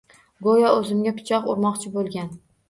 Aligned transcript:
Goʻyo 0.45 0.71
oʻzimga 0.77 1.13
pichoq 1.19 1.45
urmoqchi 1.53 1.93
boʻlgan. 1.99 2.35